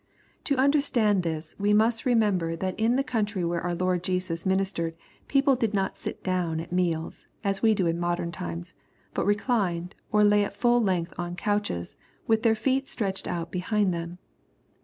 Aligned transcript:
]To 0.45 0.55
understand 0.57 1.21
this 1.21 1.55
we 1.59 1.73
must 1.73 2.07
remember 2.07 2.55
that 2.55 2.73
in 2.79 2.95
the 2.95 3.03
country 3.03 3.45
where 3.45 3.61
our 3.61 3.75
Lord 3.75 4.03
Jesus 4.03 4.47
ministered, 4.47 4.95
people 5.27 5.55
did 5.55 5.75
not 5.75 5.95
sit 5.95 6.23
down 6.23 6.59
at 6.59 6.71
meals, 6.71 7.27
as 7.43 7.61
we 7.61 7.75
do 7.75 7.85
in 7.85 7.99
modern 7.99 8.31
times, 8.31 8.73
but 9.13 9.27
reclined, 9.27 9.93
or 10.11 10.23
lay 10.23 10.43
at 10.43 10.55
full 10.55 10.81
length 10.81 11.13
on 11.19 11.35
couches, 11.35 11.97
with 12.25 12.41
their 12.41 12.55
feet 12.55 12.89
stretched 12.89 13.27
out 13.27 13.51
behind 13.51 13.93
them. 13.93 14.17